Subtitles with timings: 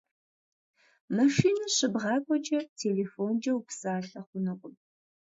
[1.15, 4.75] Машинэ щыбгъакӏуэкӏэ телефонкӏэ упсалъэ хъунукъым.